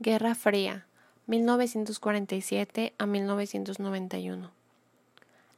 [0.00, 0.88] Guerra Fría,
[1.28, 4.50] 1947 a 1991.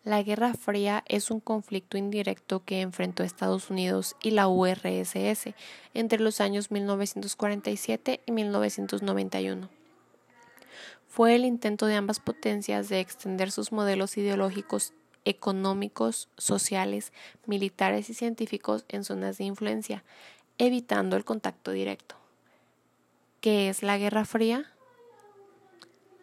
[0.04, 5.54] La Guerra Fría es un conflicto indirecto que enfrentó Estados Unidos y la URSS
[5.94, 9.70] entre los años 1947 y 1991.
[11.08, 14.92] Fue el intento de ambas potencias de extender sus modelos ideológicos,
[15.24, 17.14] económicos, sociales,
[17.46, 20.04] militares y científicos en zonas de influencia,
[20.58, 22.16] evitando el contacto directo.
[23.46, 24.74] ¿Qué es la Guerra Fría?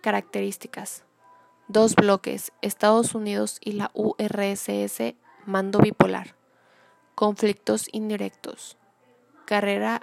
[0.02, 1.06] Características.
[1.70, 5.16] Dos bloques, Estados Unidos y la URSS,
[5.46, 6.36] mando bipolar.
[7.16, 8.78] Conflictos indirectos.
[9.46, 10.02] Carrera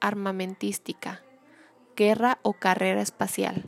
[0.00, 1.22] armamentística.
[1.96, 3.64] Guerra o carrera espacial.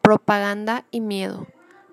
[0.00, 1.46] Propaganda y miedo.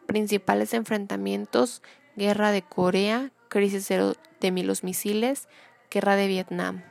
[0.07, 1.83] Principales enfrentamientos.
[2.15, 5.47] Guerra de Corea, crisis de los misiles,
[5.91, 6.83] guerra de Vietnam.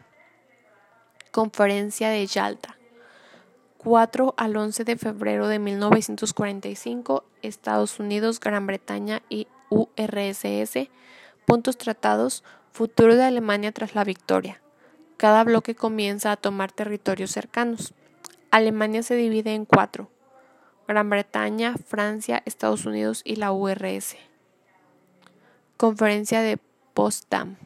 [1.33, 2.78] Conferencia de Yalta.
[3.79, 10.89] 4 al 11 de febrero de 1945, Estados Unidos, Gran Bretaña y URSS.
[11.47, 12.45] Puntos tratados.
[12.73, 14.61] Futuro de Alemania tras la victoria.
[15.17, 17.95] Cada bloque comienza a tomar territorios cercanos.
[18.51, 20.11] Alemania se divide en cuatro.
[20.87, 24.17] Gran Bretaña, Francia, Estados Unidos y la URSS.
[25.77, 26.59] Conferencia de
[26.95, 27.57] Potsdam.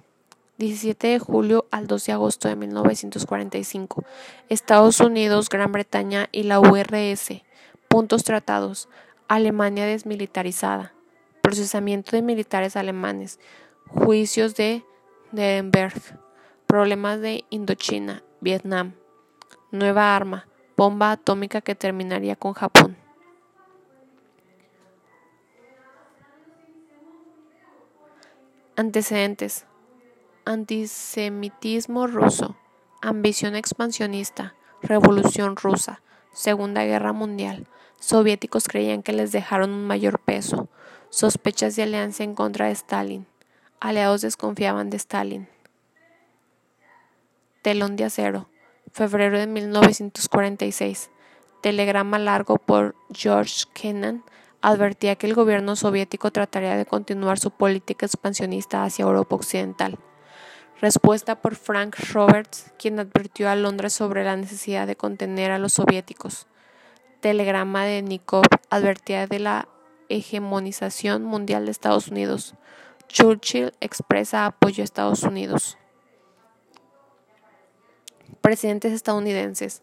[0.63, 4.05] 17 de julio al 12 de agosto de 1945.
[4.49, 7.43] Estados Unidos, Gran Bretaña y la URSS.
[7.89, 8.89] Puntos tratados.
[9.27, 10.95] Alemania desmilitarizada.
[11.41, 13.41] Procesamiento de militares alemanes.
[13.89, 14.85] Juicios de
[15.33, 16.01] Nuremberg.
[16.67, 18.95] Problemas de Indochina, Vietnam.
[19.73, 20.47] Nueva arma.
[20.77, 22.97] Bomba atómica que terminaría con Japón.
[28.77, 29.67] Antecedentes
[30.45, 32.57] antisemitismo ruso,
[33.01, 37.69] ambición expansionista, revolución rusa, Segunda Guerra Mundial,
[38.01, 40.69] soviéticos creían que les dejaron un mayor peso,
[41.11, 43.27] sospechas de alianza en contra de Stalin,
[43.79, 45.49] aliados desconfiaban de Stalin.
[47.63, 48.49] Telón de acero,
[48.91, 51.11] febrero de 1946,
[51.61, 54.25] telegrama largo por George Kennan
[54.61, 59.99] advertía que el gobierno soviético trataría de continuar su política expansionista hacia Europa Occidental.
[60.83, 65.75] Respuesta por Frank Roberts, quien advirtió a Londres sobre la necesidad de contener a los
[65.75, 66.49] soviéticos.
[67.21, 69.69] Telegrama de Nikov advertía de la
[70.09, 72.57] hegemonización mundial de Estados Unidos.
[73.07, 75.79] Churchill expresa apoyo a Estados Unidos.
[78.41, 79.83] Presidentes estadounidenses.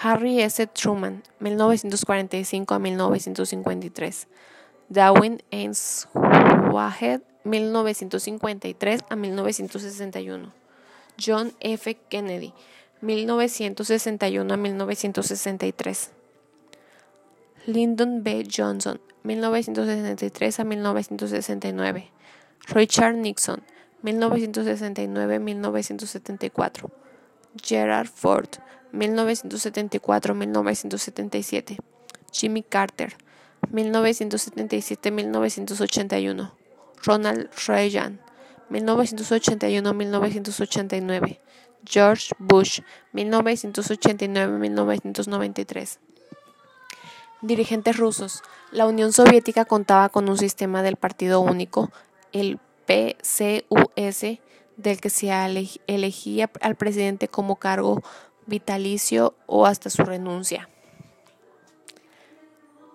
[0.00, 0.66] Harry S.
[0.68, 4.26] Truman, 1945 a 1953.
[4.88, 10.52] Darwin Ainsworth, 1953 a 1961.
[11.16, 11.96] John F.
[12.08, 12.52] Kennedy,
[13.00, 16.10] 1961 a 1963.
[17.66, 18.42] Lyndon B.
[18.44, 22.10] Johnson, 1963 a 1969.
[22.74, 23.62] Richard Nixon,
[24.02, 26.90] 1969 a 1974.
[27.56, 28.58] Gerald Ford,
[28.92, 31.76] 1974 a 1977.
[32.32, 33.12] Jimmy Carter,
[33.72, 36.59] 1977-1981.
[37.02, 38.20] Ronald Reagan,
[38.70, 41.40] 1981-1989.
[41.84, 42.80] George Bush,
[43.14, 45.98] 1989-1993.
[47.42, 48.42] Dirigentes rusos.
[48.70, 51.90] La Unión Soviética contaba con un sistema del partido único,
[52.32, 54.40] el PCUS,
[54.76, 55.30] del que se
[55.86, 58.02] elegía al presidente como cargo
[58.46, 60.69] vitalicio o hasta su renuncia.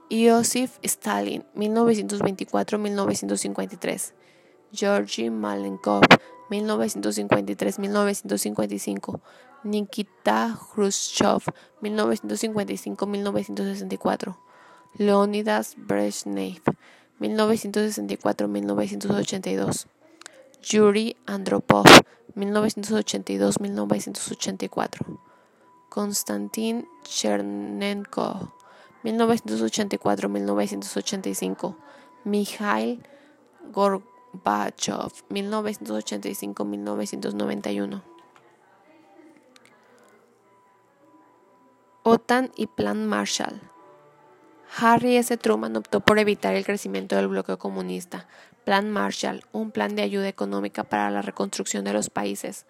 [0.10, 4.14] Iosif Stalin, 1924-1953.
[4.72, 6.04] Georgy Malenkov,
[6.50, 9.20] 1953-1955.
[9.64, 11.44] Nikita Khrushchev,
[11.82, 14.34] 1955-1964.
[15.00, 16.62] Leonidas Brezhnev,
[17.20, 19.86] 1964-1982.
[20.72, 21.86] Yuri Andropov,
[22.36, 25.18] 1982-1984.
[25.90, 28.52] Konstantin Chernenko,
[29.06, 31.76] 1984-1985,
[32.24, 33.04] Mikhail
[33.72, 38.02] Gorbachev, 1985-1991.
[42.08, 43.60] OTAN y Plan Marshall.
[44.78, 45.36] Harry S.
[45.38, 48.28] Truman optó por evitar el crecimiento del bloqueo comunista.
[48.64, 52.66] Plan Marshall, un plan de ayuda económica para la reconstrucción de los países.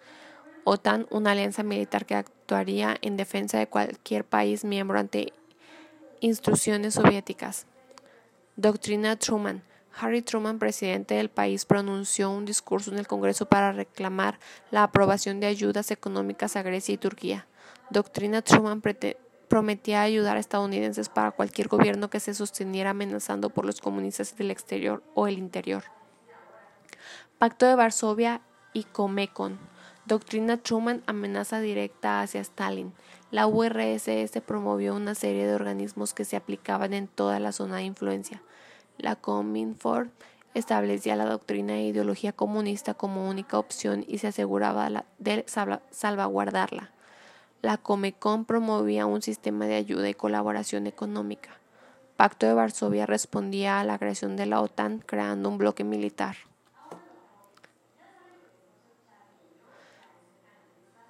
[0.64, 5.32] OTAN, una alianza militar que actuaría en defensa de cualquier país miembro ante
[6.20, 7.66] Instrucciones soviéticas.
[8.56, 9.62] Doctrina Truman.
[9.98, 14.38] Harry Truman, presidente del país, pronunció un discurso en el Congreso para reclamar
[14.70, 17.46] la aprobación de ayudas económicas a Grecia y Turquía.
[17.90, 18.82] Doctrina Truman
[19.48, 24.50] prometía ayudar a estadounidenses para cualquier gobierno que se sosteniera amenazando por los comunistas del
[24.50, 25.84] exterior o el interior.
[27.38, 28.40] Pacto de Varsovia
[28.72, 29.58] y Comecon.
[30.06, 32.94] Doctrina Truman amenaza directa hacia Stalin.
[33.32, 37.82] La URSS promovió una serie de organismos que se aplicaban en toda la zona de
[37.82, 38.40] influencia.
[38.98, 40.10] La Cominform
[40.54, 45.44] establecía la doctrina e ideología comunista como única opción y se aseguraba de
[45.90, 46.92] salvaguardarla.
[47.62, 51.58] La Comecon promovía un sistema de ayuda y colaboración económica.
[52.16, 56.36] Pacto de Varsovia respondía a la creación de la OTAN creando un bloque militar.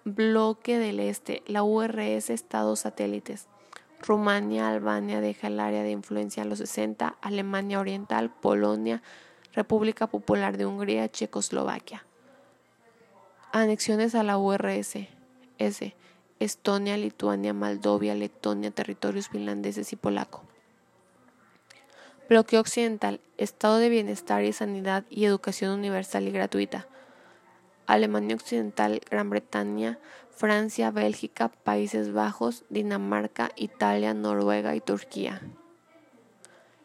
[0.09, 3.49] Bloque del Este, la URS, estados satélites.
[4.01, 9.03] Rumania, Albania deja el área de influencia en los 60, Alemania Oriental, Polonia,
[9.53, 12.07] República Popular de Hungría, Checoslovaquia.
[13.51, 15.09] Anexiones a la URS.
[15.59, 15.97] S.
[16.39, 20.45] Estonia, Lituania, Moldovia, Letonia, territorios finlandeses y polaco.
[22.29, 26.87] Bloque Occidental, Estado de Bienestar y Sanidad y Educación Universal y Gratuita.
[27.87, 29.99] Alemania Occidental, Gran Bretaña,
[30.31, 35.41] Francia, Bélgica, Países Bajos, Dinamarca, Italia, Noruega y Turquía.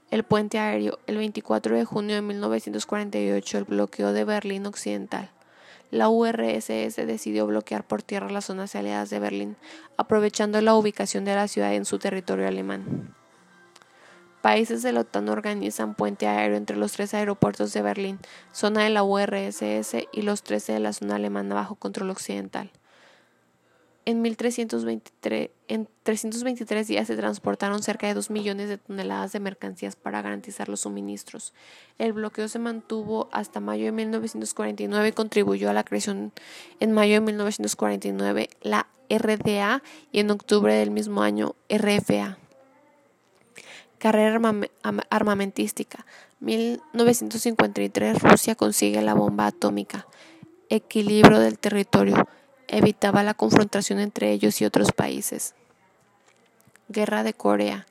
[0.10, 5.32] El puente aéreo, el 24 de junio de 1948, el bloqueo de Berlín Occidental.
[5.90, 9.58] La URSS decidió bloquear por tierra las zonas aliadas de Berlín,
[9.98, 13.14] aprovechando la ubicación de la ciudad en su territorio alemán.
[14.42, 18.18] Países de la OTAN organizan puente aéreo entre los tres aeropuertos de Berlín,
[18.52, 22.72] zona de la URSS y los 13 de la zona alemana bajo control occidental.
[24.04, 29.96] En, 1323, en 323 días se transportaron cerca de 2 millones de toneladas de mercancías
[29.96, 31.54] para garantizar los suministros.
[32.00, 36.34] El bloqueo se mantuvo hasta mayo de 1949 y contribuyó a la creación
[36.80, 42.41] en mayo de 1949 la RDA y en octubre del mismo año RFA
[44.02, 44.42] carrera
[45.12, 46.08] armamentística.
[46.40, 50.08] 1953 Rusia consigue la bomba atómica.
[50.70, 52.28] Equilibrio del territorio.
[52.68, 55.54] Evitaba la confrontación entre ellos y otros países.
[56.90, 57.86] Guerra de Corea.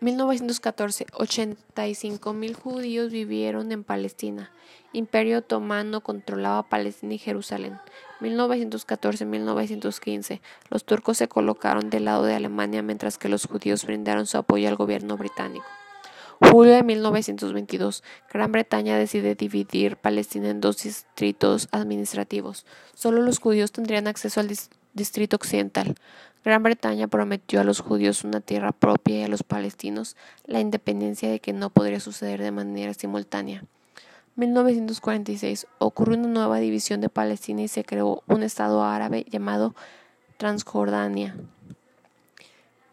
[0.01, 4.51] 1914, 85.000 judíos vivieron en Palestina.
[4.93, 7.79] Imperio Otomano controlaba Palestina y Jerusalén.
[8.21, 14.37] 1914-1915, los turcos se colocaron del lado de Alemania mientras que los judíos brindaron su
[14.37, 15.65] apoyo al gobierno británico.
[16.41, 22.67] Julio de 1922, Gran Bretaña decide dividir Palestina en dos distritos administrativos.
[22.95, 24.51] Solo los judíos tendrían acceso al
[24.95, 25.95] distrito occidental.
[26.43, 30.17] Gran Bretaña prometió a los judíos una tierra propia y a los palestinos
[30.47, 33.63] la independencia de que no podría suceder de manera simultánea.
[34.41, 39.75] 1946 ocurrió una nueva división de Palestina y se creó un estado árabe llamado
[40.39, 41.37] Transjordania.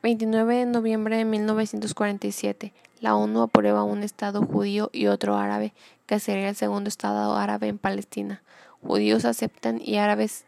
[0.03, 5.73] 29 de noviembre de 1947, la ONU aprueba un estado judío y otro árabe,
[6.05, 8.43] que sería el segundo estado árabe en Palestina.
[8.81, 10.43] Judíos aceptan y árabes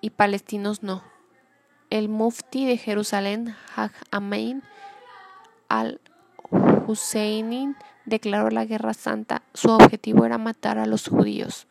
[0.00, 1.02] y palestinos no.
[1.90, 4.62] El mufti de Jerusalén, Haj Amein
[6.50, 7.74] al-Husseini,
[8.04, 9.42] declaró la guerra santa.
[9.54, 11.66] Su objetivo era matar a los judíos.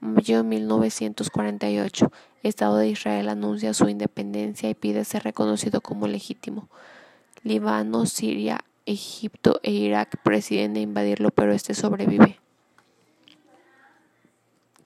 [0.00, 6.68] Mayo de 1948, Estado de Israel anuncia su independencia y pide ser reconocido como legítimo.
[7.42, 12.38] Líbano, Siria, Egipto e Irak presiden invadirlo, pero este sobrevive.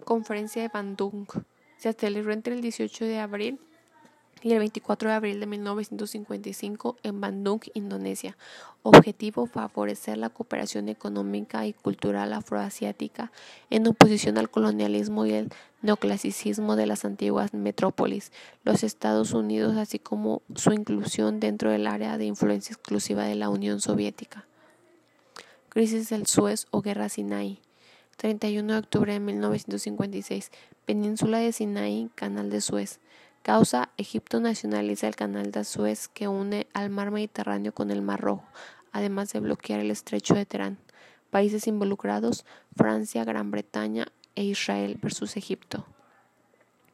[0.04, 1.26] Conferencia de Bandung.
[1.76, 3.60] Se celebró entre el 18 de abril
[4.42, 8.36] y el 24 de abril de 1955 en Bandung, Indonesia.
[8.82, 13.30] Objetivo favorecer la cooperación económica y cultural afroasiática
[13.68, 18.32] en oposición al colonialismo y el neoclasicismo de las antiguas metrópolis,
[18.64, 23.50] los Estados Unidos, así como su inclusión dentro del área de influencia exclusiva de la
[23.50, 24.46] Unión Soviética.
[25.68, 27.60] Crisis del Suez o Guerra Sinai.
[28.16, 30.50] 31 de octubre de 1956.
[30.84, 32.98] Península de Sinai, Canal de Suez.
[33.42, 38.20] Causa, Egipto nacionaliza el canal de Suez que une al mar Mediterráneo con el Mar
[38.20, 38.44] Rojo,
[38.92, 40.78] además de bloquear el estrecho de Teherán.
[41.30, 42.44] Países involucrados,
[42.76, 45.86] Francia, Gran Bretaña e Israel versus Egipto.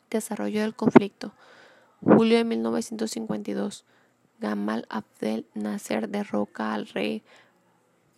[0.09, 1.33] Desarrollo del conflicto.
[2.01, 3.85] Julio de 1952.
[4.39, 7.25] Gamal Abdel Nasser derroca al rey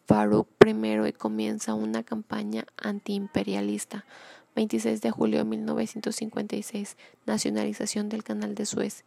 [0.06, 4.04] Farouk I y comienza una campaña antiimperialista.
[4.58, 6.96] 26 de julio de 1956,
[7.26, 9.04] nacionalización del canal de Suez.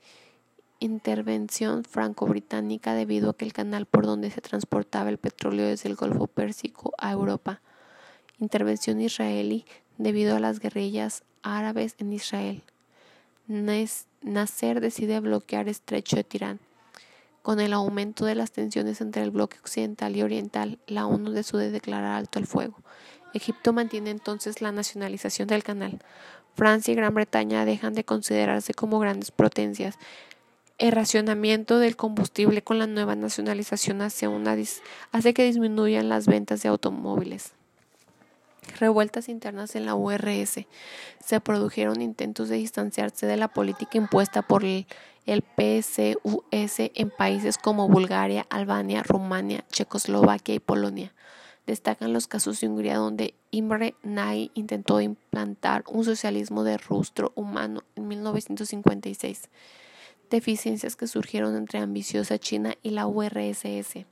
[0.79, 5.97] Intervención franco-británica debido a que el canal por donde se transportaba el petróleo desde el
[5.97, 7.59] Golfo Pérsico a Europa.
[8.39, 9.65] Intervención israelí
[9.97, 12.63] debido a las guerrillas árabes en Israel.
[13.49, 16.59] Nasser decide bloquear estrecho de Tirán.
[17.41, 21.71] Con el aumento de las tensiones entre el bloque occidental y oriental, la ONU decide
[21.71, 22.77] declarar alto el fuego.
[23.33, 25.99] Egipto mantiene entonces la nacionalización del canal.
[26.55, 29.97] Francia y Gran Bretaña dejan de considerarse como grandes potencias.
[30.77, 37.53] El racionamiento del combustible con la nueva nacionalización hace, que disminuyan las ventas de automóviles.
[38.79, 40.65] Revueltas internas en la URS.
[41.23, 44.87] Se produjeron intentos de distanciarse de la política impuesta por el,
[45.25, 51.13] el PCUS en países como Bulgaria, Albania, Rumania, Checoslovaquia y Polonia.
[51.71, 57.85] Destacan los casos de Hungría donde Imre Nagy intentó implantar un socialismo de rostro humano
[57.95, 59.47] en 1956,
[60.29, 64.05] deficiencias que surgieron entre ambiciosa China y la URSS.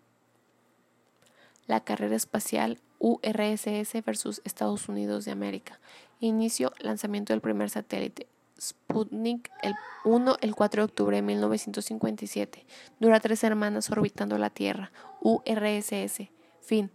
[1.67, 5.81] La carrera espacial URSS versus Estados Unidos de América.
[6.21, 8.27] Inicio lanzamiento del primer satélite.
[8.57, 9.75] Sputnik el
[10.05, 12.65] 1 el 4 de octubre de 1957.
[13.01, 14.93] Dura tres semanas orbitando la Tierra.
[15.19, 16.29] URSS.
[16.61, 16.89] Fin.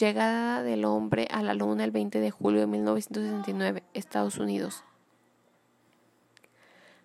[0.00, 4.82] Llegada del hombre a la luna el 20 de julio de 1969, Estados Unidos.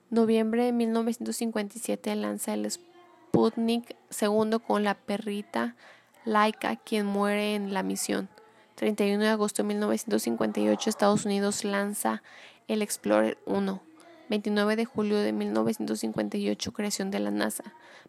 [0.09, 5.75] Noviembre de 1957 lanza el Sputnik segundo con la perrita
[6.25, 8.27] Laika, quien muere en la misión.
[8.73, 12.23] 31 de agosto de 1958 Estados Unidos lanza
[12.67, 13.83] el Explorer 1.
[14.29, 17.65] 29 de julio de 1958 creación de la NASA.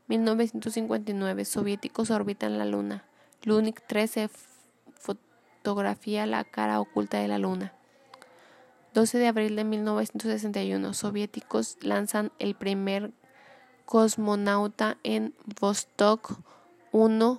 [0.07, 3.05] 1959 soviéticos orbitan la Luna.
[3.43, 4.31] Lunik 13
[5.61, 7.75] fotografía la cara oculta de la Luna.
[8.95, 13.13] 12 de abril de 1961, soviéticos lanzan el primer
[13.85, 16.39] cosmonauta en Vostok
[16.93, 17.39] 1.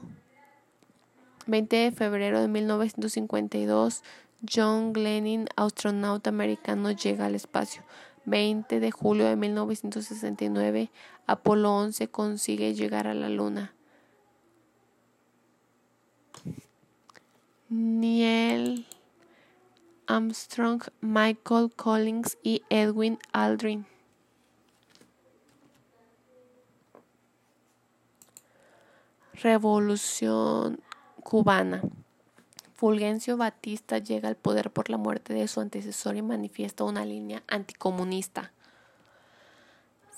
[1.47, 4.03] 20 de febrero de 1952,
[4.47, 7.81] John Glenn, astronauta americano, llega al espacio.
[8.25, 10.91] 20 de julio de 1969,
[11.25, 13.73] Apolo 11 consigue llegar a la Luna.
[17.73, 18.85] Neil
[20.05, 23.85] Armstrong, Michael Collins y Edwin Aldrin.
[29.35, 30.81] Revolución
[31.23, 31.81] cubana.
[32.73, 37.41] Fulgencio Batista llega al poder por la muerte de su antecesor y manifiesta una línea
[37.47, 38.51] anticomunista.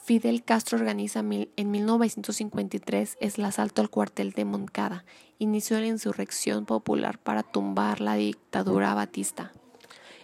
[0.03, 5.05] Fidel Castro organiza en 1953 el asalto al cuartel de Moncada,
[5.39, 9.53] inició la insurrección popular para tumbar la dictadura Batista.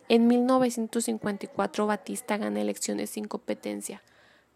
[0.09, 4.03] En 1954 Batista gana elecciones sin competencia.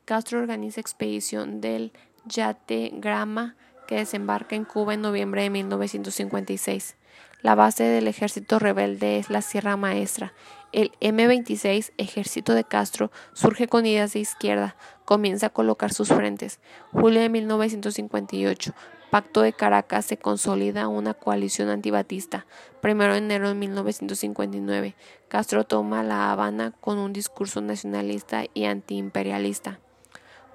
[0.03, 1.94] Castro organiza expedición del
[2.25, 3.56] yate Grama
[3.95, 6.95] desembarca en Cuba en noviembre de 1956.
[7.41, 10.33] La base del ejército rebelde es la Sierra Maestra.
[10.71, 16.59] El M-26, ejército de Castro, surge con ideas de izquierda, comienza a colocar sus frentes.
[16.93, 18.73] Julio de 1958,
[19.13, 22.47] Pacto de Caracas se consolida una coalición antibatista.
[22.81, 24.95] Primero de enero de 1959,
[25.27, 29.79] Castro toma La Habana con un discurso nacionalista y antiimperialista.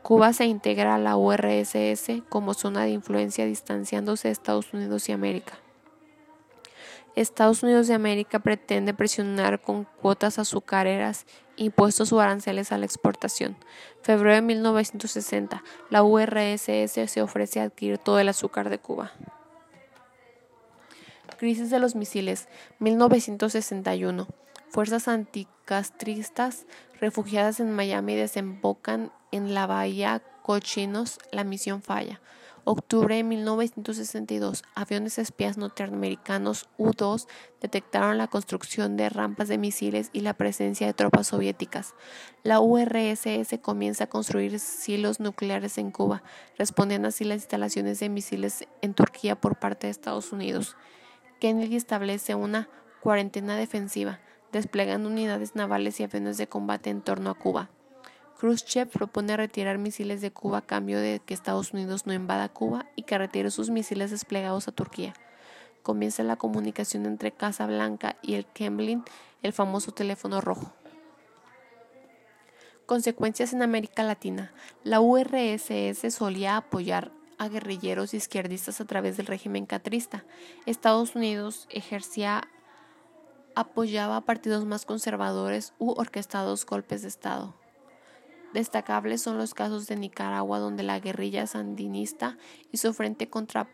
[0.03, 5.13] Cuba se integra a la URSS como zona de influencia distanciándose de Estados Unidos y
[5.13, 5.59] América.
[7.15, 11.27] Estados Unidos de América pretende presionar con cuotas azucareras,
[11.57, 13.57] impuestos o aranceles a la exportación.
[14.03, 19.13] Febrero de 1960, la URSS se ofrece a adquirir todo el azúcar de Cuba.
[21.39, 24.29] Crisis de los misiles, 1961.
[24.71, 26.67] Fuerzas anticastristas
[27.01, 31.19] refugiadas en Miami desembocan en la bahía Cochinos.
[31.33, 32.21] La misión falla.
[32.65, 37.27] Octubre de 1962, aviones espías norteamericanos U-2
[37.63, 41.95] detectaron la construcción de rampas de misiles y la presencia de tropas soviéticas.
[42.43, 46.23] La URSS comienza a construir silos nucleares en Cuba,
[46.59, 50.77] respondiendo así las instalaciones de misiles en Turquía por parte de Estados Unidos.
[51.41, 52.69] Kennedy establece una
[53.01, 54.21] cuarentena defensiva,
[54.53, 57.71] desplegando unidades navales y aviones de combate en torno a Cuba.
[58.39, 62.87] Khrushchev propone retirar misiles de Cuba a cambio de que Estados Unidos no invada Cuba
[62.95, 65.13] y que retire sus misiles desplegados a Turquía.
[65.83, 69.03] Comienza la comunicación entre Casa Blanca y el Kremlin,
[69.43, 70.73] el famoso teléfono rojo.
[72.87, 74.53] Consecuencias en América Latina.
[74.85, 80.25] La URSS solía apoyar a guerrilleros izquierdistas a través del régimen catrista.
[80.65, 82.49] Estados Unidos ejercía
[83.59, 87.57] apoyaba a partidos más conservadores u orquestados golpes de Estado.
[88.55, 92.39] Destacables son los casos de Nicaragua, donde la guerrilla sandinista
[92.71, 93.69] hizo frente contra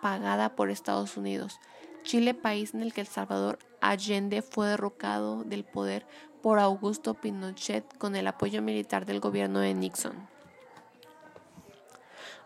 [0.00, 1.60] pagada por Estados Unidos.
[2.02, 6.06] Chile, país en el que El Salvador Allende fue derrocado del poder
[6.42, 10.14] por Augusto Pinochet con el apoyo militar del gobierno de Nixon.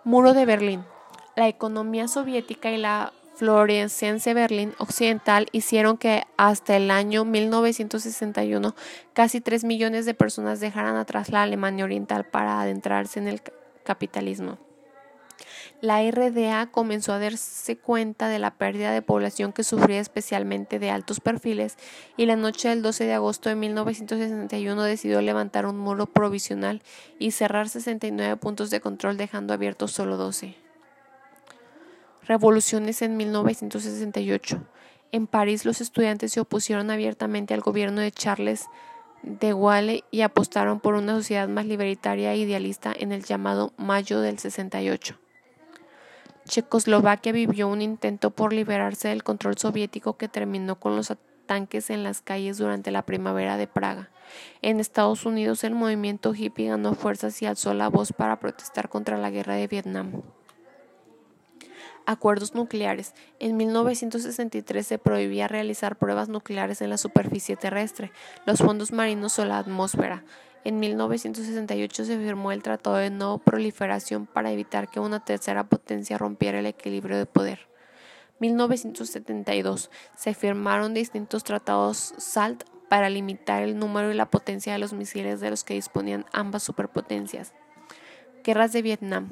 [0.03, 0.85] Muro de Berlín.
[1.37, 8.75] La economía soviética y la floreciense Berlín Occidental hicieron que hasta el año 1961
[9.13, 13.43] casi 3 millones de personas dejaran atrás la Alemania Oriental para adentrarse en el
[13.85, 14.59] capitalismo.
[15.81, 20.91] La RDA comenzó a darse cuenta de la pérdida de población que sufría especialmente de
[20.91, 21.77] altos perfiles
[22.17, 26.83] y la noche del 12 de agosto de 1961 decidió levantar un muro provisional
[27.19, 30.62] y cerrar 69 puntos de control dejando abiertos solo 12.
[32.27, 34.63] Revoluciones en 1968.
[35.11, 38.67] En París los estudiantes se opusieron abiertamente al gobierno de Charles
[39.23, 44.21] de Gaulle y apostaron por una sociedad más libertaria e idealista en el llamado Mayo
[44.21, 45.19] del 68.
[46.45, 51.13] Checoslovaquia vivió un intento por liberarse del control soviético que terminó con los
[51.47, 54.11] tanques en las calles durante la primavera de Praga.
[54.61, 59.19] En Estados Unidos el movimiento hippie ganó fuerzas y alzó la voz para protestar contra
[59.19, 60.23] la guerra de Vietnam.
[62.07, 63.15] Acuerdos nucleares.
[63.39, 68.13] En 1963 se prohibía realizar pruebas nucleares en la superficie terrestre,
[68.47, 70.25] los fondos marinos o la atmósfera.
[70.65, 76.19] En 1968 se firmó el Tratado de No Proliferación para evitar que una tercera potencia
[76.19, 77.69] rompiera el equilibrio de poder.
[78.39, 84.93] 1972 se firmaron distintos tratados SALT para limitar el número y la potencia de los
[84.93, 87.55] misiles de los que disponían ambas superpotencias.
[88.45, 89.29] Guerras de Vietnam.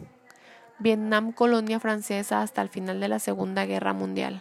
[0.80, 4.40] Vietnam colonia francesa hasta el final de la Segunda Guerra Mundial.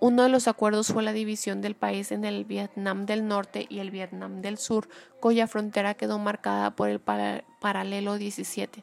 [0.00, 3.78] Uno de los acuerdos fue la división del país en el Vietnam del Norte y
[3.78, 4.88] el Vietnam del Sur,
[5.20, 8.82] cuya frontera quedó marcada por el paralelo 17.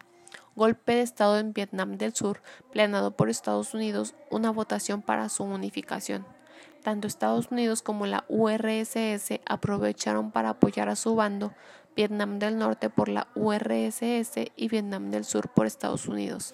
[0.55, 5.43] Golpe de Estado en Vietnam del Sur, planeado por Estados Unidos, una votación para su
[5.43, 6.25] unificación.
[6.83, 11.53] Tanto Estados Unidos como la URSS aprovecharon para apoyar a su bando,
[11.97, 16.53] Vietnam del Norte por la URSS y Vietnam del Sur por Estados Unidos.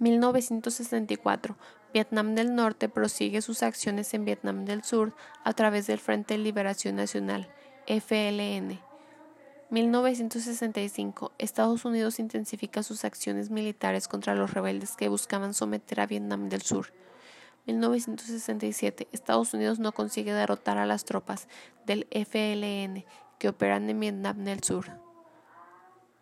[0.00, 1.56] 1964.
[1.94, 6.38] Vietnam del Norte prosigue sus acciones en Vietnam del Sur a través del Frente de
[6.38, 7.48] Liberación Nacional,
[7.86, 8.80] FLN.
[9.70, 11.30] 1965.
[11.38, 16.62] Estados Unidos intensifica sus acciones militares contra los rebeldes que buscaban someter a Vietnam del
[16.62, 16.92] Sur.
[17.66, 19.06] 1967.
[19.12, 21.46] Estados Unidos no consigue derrotar a las tropas
[21.86, 23.04] del FLN
[23.42, 24.86] que operan en Vietnam del Sur.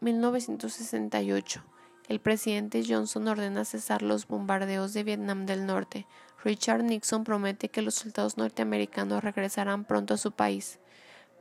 [0.01, 1.63] 1968.
[2.09, 6.07] El presidente Johnson ordena cesar los bombardeos de Vietnam del Norte.
[6.43, 10.79] Richard Nixon promete que los soldados norteamericanos regresarán pronto a su país.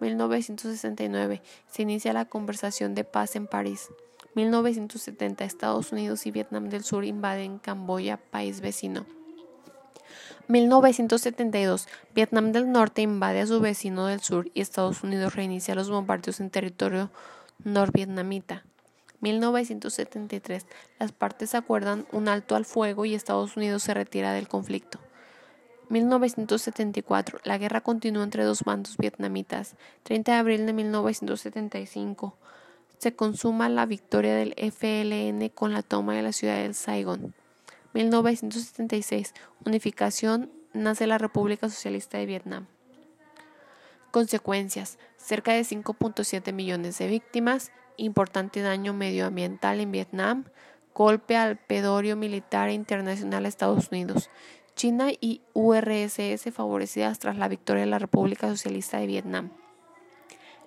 [0.02, 1.42] 1969.
[1.70, 3.88] Se inicia la conversación de paz en París.
[4.36, 5.46] 1970.
[5.46, 9.06] Estados Unidos y Vietnam del Sur invaden Camboya, país vecino.
[10.50, 15.92] 1972, Vietnam del Norte invade a su vecino del sur y Estados Unidos reinicia los
[15.92, 17.12] bombardeos en territorio
[17.64, 18.64] norvietnamita.
[19.22, 20.66] 1973,
[20.98, 24.98] las partes acuerdan un alto al fuego y Estados Unidos se retira del conflicto.
[25.90, 29.76] 1974, la guerra continúa entre dos bandos vietnamitas.
[30.02, 32.36] 30 de abril de 1975,
[32.98, 37.36] se consuma la victoria del FLN con la toma de la ciudad de Saigón.
[37.94, 39.34] 1976.
[39.66, 40.52] Unificación.
[40.74, 42.68] Nace la República Socialista de Vietnam.
[44.12, 45.00] Consecuencias.
[45.18, 47.72] Cerca de 5.7 millones de víctimas.
[47.98, 50.46] Importante daño medioambiental en Vietnam.
[50.94, 54.30] Golpe al pedorio militar internacional a Estados Unidos.
[54.76, 59.52] China y URSS favorecidas tras la victoria de la República Socialista de Vietnam.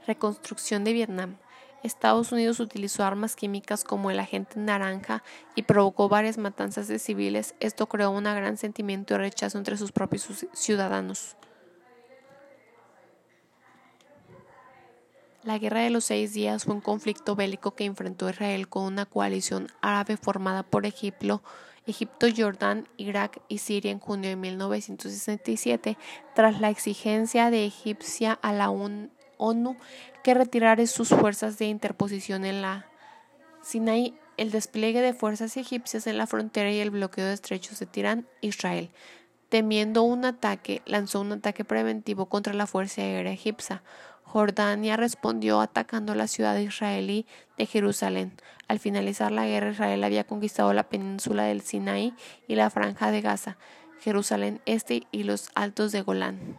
[0.06, 1.36] Reconstrucción de Vietnam.
[1.82, 5.22] Estados Unidos utilizó armas químicas como el agente naranja
[5.54, 7.54] y provocó varias matanzas de civiles.
[7.60, 11.36] Esto creó un gran sentimiento de rechazo entre sus propios ciudadanos.
[15.42, 19.06] La Guerra de los Seis Días fue un conflicto bélico que enfrentó Israel con una
[19.06, 21.42] coalición árabe formada por Egipto,
[21.84, 25.98] Egipto, Jordán, Irak y Siria en junio de 1967,
[26.36, 28.70] tras la exigencia de Egipcia a la
[29.42, 29.76] ONU
[30.22, 32.86] que retirara sus fuerzas de interposición en la
[33.62, 37.86] Sinaí, el despliegue de fuerzas egipcias en la frontera y el bloqueo de estrechos de
[37.86, 38.90] Tirán, Israel.
[39.48, 43.82] Temiendo un ataque, lanzó un ataque preventivo contra la Fuerza Aérea Egipcia.
[44.22, 47.26] Jordania respondió atacando la ciudad israelí
[47.58, 48.32] de Jerusalén.
[48.66, 52.14] Al finalizar la guerra, Israel había conquistado la península del Sinaí
[52.48, 53.58] y la franja de Gaza,
[54.00, 56.58] Jerusalén Este y los altos de Golán.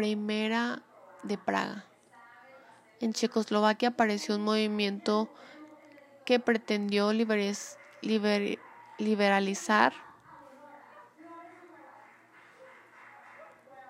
[0.00, 0.80] Primera
[1.22, 1.84] de Praga.
[3.00, 5.28] En Checoslovaquia apareció un movimiento
[6.24, 9.92] que pretendió liberalizar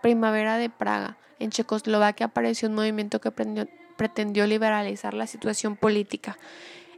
[0.03, 1.17] Primavera de Praga.
[1.39, 3.31] En Checoslovaquia apareció un movimiento que
[3.97, 6.39] pretendió liberalizar la situación política.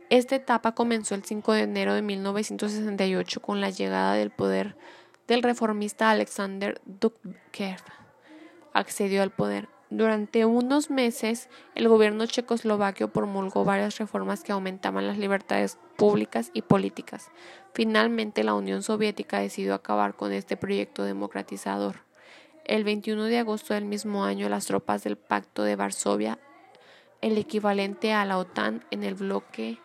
[0.08, 4.74] Esta etapa comenzó el 5 de enero de 1968 con la llegada del poder
[5.28, 8.01] del reformista Alexander Dubček
[8.72, 9.68] accedió al poder.
[9.90, 16.62] Durante unos meses, el gobierno checoslovaquio promulgó varias reformas que aumentaban las libertades públicas y
[16.62, 17.30] políticas.
[17.74, 21.96] Finalmente, la Unión Soviética decidió acabar con este proyecto democratizador.
[22.64, 26.38] El 21 de agosto del mismo año, las tropas del Pacto de Varsovia,
[27.20, 29.78] el equivalente a la OTAN en el bloque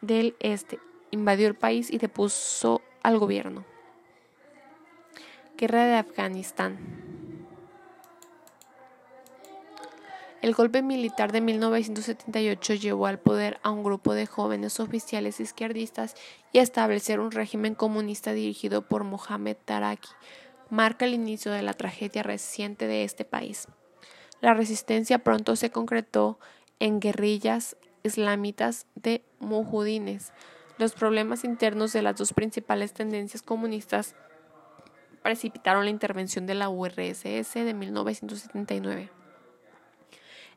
[0.00, 0.78] del Este,
[1.10, 3.66] invadió el país y depuso al gobierno.
[5.58, 7.09] Guerra de Afganistán.
[10.42, 16.14] El golpe militar de 1978 llevó al poder a un grupo de jóvenes oficiales izquierdistas
[16.52, 20.08] y a establecer un régimen comunista dirigido por Mohamed Taraki.
[20.70, 23.68] Marca el inicio de la tragedia reciente de este país.
[24.40, 26.38] La resistencia pronto se concretó
[26.78, 30.32] en guerrillas islamitas de mujudines.
[30.78, 34.14] Los problemas internos de las dos principales tendencias comunistas
[35.22, 39.19] precipitaron la intervención de la URSS de 1979.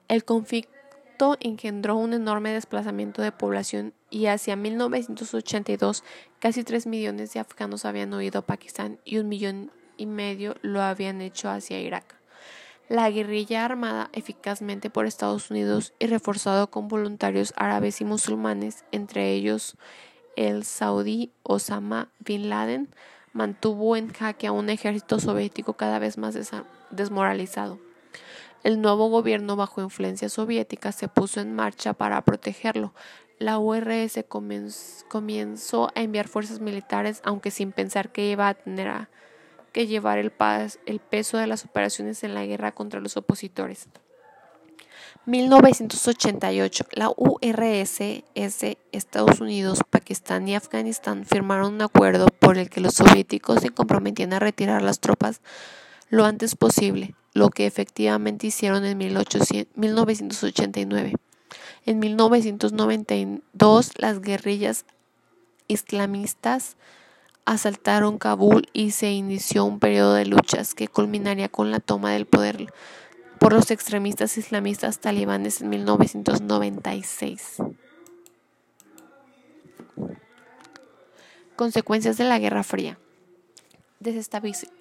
[0.07, 6.03] El conflicto engendró un enorme desplazamiento de población y hacia 1982
[6.39, 10.81] casi 3 millones de afganos habían huido a Pakistán y un millón y medio lo
[10.81, 12.15] habían hecho hacia Irak.
[12.89, 19.31] La guerrilla armada eficazmente por Estados Unidos y reforzado con voluntarios árabes y musulmanes, entre
[19.31, 19.77] ellos
[20.35, 22.89] el saudí Osama Bin Laden,
[23.31, 26.37] mantuvo en jaque a un ejército soviético cada vez más
[26.91, 27.79] desmoralizado.
[28.63, 32.93] El nuevo gobierno bajo influencia soviética se puso en marcha para protegerlo.
[33.37, 34.23] La URSS
[35.09, 39.09] comenzó a enviar fuerzas militares, aunque sin pensar que iba a tener
[39.73, 40.31] que llevar el,
[40.85, 43.89] el peso de las operaciones en la guerra contra los opositores.
[45.25, 52.93] 1988, la URSS, Estados Unidos, Pakistán y Afganistán firmaron un acuerdo por el que los
[52.93, 55.41] soviéticos se comprometían a retirar las tropas
[56.09, 61.13] lo antes posible lo que efectivamente hicieron en 1989.
[61.85, 64.85] En 1992, las guerrillas
[65.67, 66.77] islamistas
[67.45, 72.25] asaltaron Kabul y se inició un periodo de luchas que culminaría con la toma del
[72.25, 72.71] poder
[73.39, 77.57] por los extremistas islamistas talibanes en 1996.
[81.55, 82.97] Consecuencias de la Guerra Fría
[84.03, 84.71] desestabilización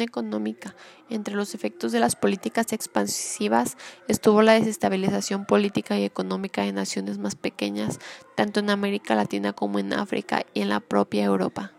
[0.00, 0.74] económica.
[1.08, 7.18] Entre los efectos de las políticas expansivas estuvo la desestabilización política y económica de naciones
[7.18, 7.98] más pequeñas,
[8.36, 11.72] tanto en América Latina como en África y en la propia Europa.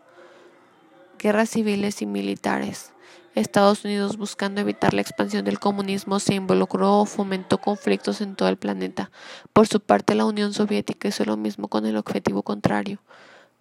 [1.19, 2.91] Guerras civiles y militares.
[3.35, 8.49] Estados Unidos, buscando evitar la expansión del comunismo, se involucró o fomentó conflictos en todo
[8.49, 9.11] el planeta.
[9.53, 12.99] Por su parte, la Unión Soviética hizo lo mismo con el objetivo contrario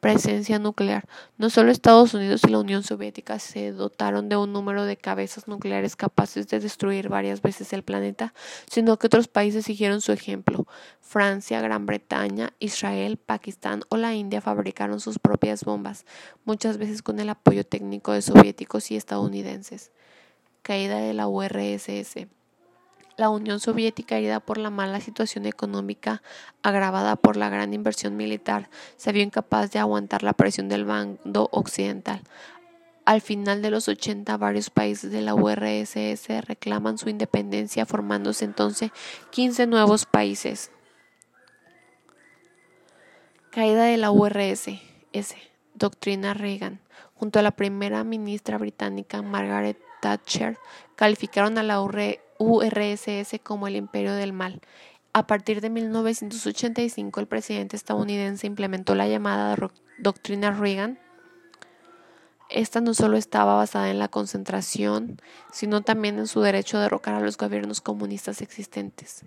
[0.01, 1.09] presencia nuclear.
[1.37, 5.49] No solo Estados Unidos y la Unión Soviética se dotaron de un número de cabezas
[5.49, 8.33] nucleares capaces de destruir varias veces el planeta,
[8.71, 10.67] sino que otros países siguieron su ejemplo.
[11.01, 16.05] Francia, Gran Bretaña, Israel, Pakistán o la India fabricaron sus propias bombas,
[16.45, 19.91] muchas veces con el apoyo técnico de soviéticos y estadounidenses.
[20.63, 22.29] Caída de la URSS.
[23.19, 26.23] La Unión Soviética, herida por la mala situación económica
[26.63, 31.49] agravada por la gran inversión militar, se vio incapaz de aguantar la presión del bando
[31.51, 32.23] occidental.
[33.05, 38.93] Al final de los 80, varios países de la URSS reclaman su independencia, formándose entonces
[39.31, 40.71] 15 nuevos países.
[43.51, 45.35] Caída de la URSS.
[45.75, 46.79] Doctrina Reagan.
[47.17, 50.57] Junto a la primera ministra británica Margaret Thatcher,
[50.95, 54.61] calificaron a la URSS URSS como el imperio del mal.
[55.13, 59.57] A partir de 1985, el presidente estadounidense implementó la llamada
[59.99, 60.99] doctrina Reagan.
[62.51, 65.21] Esta no solo estaba basada en la concentración,
[65.53, 69.25] sino también en su derecho a derrocar a los gobiernos comunistas existentes.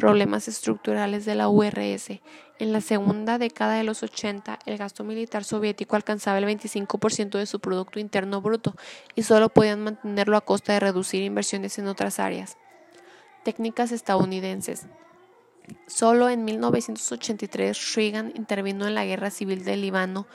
[0.00, 2.20] Problemas estructurales de la URSS.
[2.58, 7.44] En la segunda década de los 80, el gasto militar soviético alcanzaba el 25% de
[7.44, 8.74] su Producto Interno Bruto
[9.14, 12.56] y solo podían mantenerlo a costa de reducir inversiones en otras áreas.
[13.44, 14.86] Técnicas estadounidenses.
[15.86, 20.26] Solo en 1983 Reagan intervino en la guerra civil del Líbano,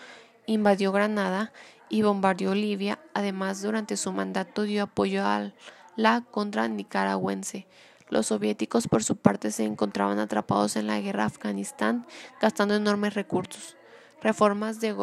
[0.46, 1.52] invadió Granada
[1.90, 3.00] y bombardeó Libia.
[3.16, 5.54] Además, durante su mandato dio apoyo a
[5.96, 7.66] la contra nicaragüense.
[8.10, 12.06] Los soviéticos, por su parte, se encontraban atrapados en la guerra Afganistán,
[12.40, 13.78] gastando enormes recursos.
[14.22, 14.94] Reformas de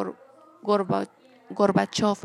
[0.62, 2.18] Gorbachev.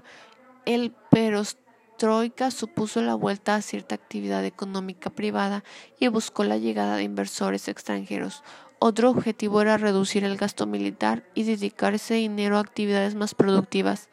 [0.65, 5.63] El perestroika supuso la vuelta a cierta actividad económica privada
[5.99, 8.43] y buscó la llegada de inversores extranjeros.
[8.79, 14.09] Otro objetivo era reducir el gasto militar y dedicar ese dinero a actividades más productivas.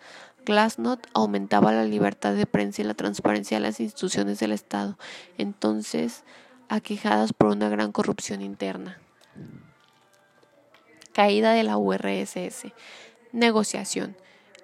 [0.46, 4.96] Glasnost aumentaba la libertad de prensa y la transparencia de las instituciones del Estado.
[5.36, 6.24] Entonces,
[6.68, 8.98] aquejadas por una gran corrupción interna.
[11.12, 12.72] Caída de la URSS.
[13.32, 14.16] Negociación.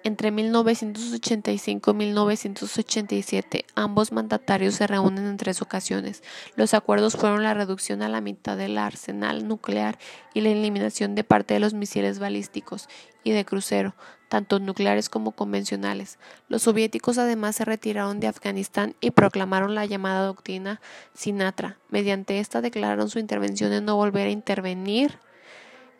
[0.03, 6.23] Entre 1985 y 1987, ambos mandatarios se reúnen en tres ocasiones.
[6.55, 9.99] Los acuerdos fueron la reducción a la mitad del arsenal nuclear
[10.33, 12.89] y la eliminación de parte de los misiles balísticos
[13.23, 13.93] y de crucero,
[14.27, 16.17] tanto nucleares como convencionales.
[16.47, 20.81] Los soviéticos además se retiraron de Afganistán y proclamaron la llamada doctrina
[21.13, 21.77] Sinatra.
[21.89, 25.19] Mediante esta declararon su intervención en no volver a intervenir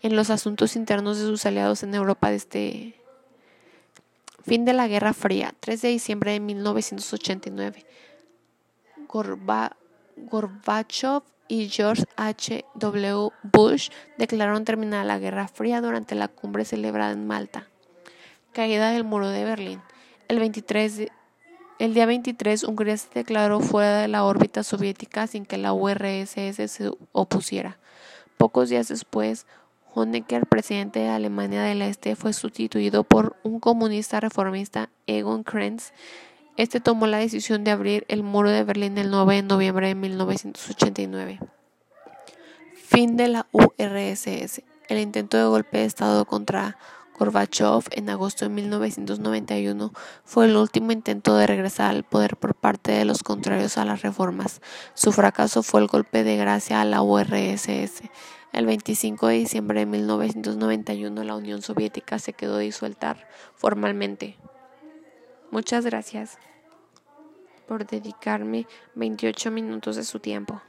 [0.01, 3.00] en los asuntos internos de sus aliados en Europa desde
[4.43, 7.85] Fin de la Guerra Fría, 3 de diciembre de 1989.
[10.17, 12.65] Gorbachev y George H.
[12.75, 13.29] W.
[13.43, 17.67] Bush declararon terminada la Guerra Fría durante la cumbre celebrada en Malta.
[18.53, 19.81] Caída del muro de Berlín.
[20.27, 21.09] El, 23
[21.81, 26.71] el día 23, Hungría se declaró fuera de la órbita soviética sin que la URSS
[26.71, 27.79] se opusiera.
[28.37, 29.47] Pocos días después,
[29.93, 35.91] Honecker, presidente de Alemania del Este, fue sustituido por un comunista reformista, Egon Krenz.
[36.57, 39.95] Este tomó la decisión de abrir el muro de Berlín el 9 de noviembre de
[39.95, 41.39] 1989.
[42.75, 44.61] Fin de la URSS.
[44.87, 46.77] El intento de golpe de Estado contra
[47.17, 49.93] Gorbachev en agosto de 1991
[50.25, 54.01] fue el último intento de regresar al poder por parte de los contrarios a las
[54.01, 54.59] reformas.
[54.93, 58.01] Su fracaso fue el golpe de gracia a la URSS.
[58.53, 63.15] El 25 de diciembre de 1991 la Unión Soviética se quedó disuelta
[63.55, 64.35] formalmente.
[65.51, 66.37] Muchas gracias
[67.65, 70.61] por dedicarme 28 minutos de su tiempo.